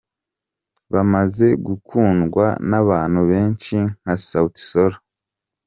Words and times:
Bamaze 0.93 1.47
gukundwa 1.67 2.45
n’abantu 2.69 3.21
benshi 3.31 3.75
nka 4.01 4.15
Sawuti 4.27 4.61
Sol”. 4.69 4.93